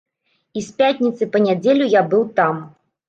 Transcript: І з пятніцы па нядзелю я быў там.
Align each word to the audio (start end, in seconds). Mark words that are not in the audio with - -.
І 0.59 0.63
з 0.67 0.71
пятніцы 0.79 1.23
па 1.35 1.41
нядзелю 1.45 1.91
я 1.93 2.01
быў 2.15 2.25
там. 2.41 2.55